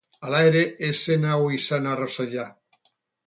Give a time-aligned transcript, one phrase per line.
[0.27, 2.47] Hala ere, ez zen hau izan arrazoia.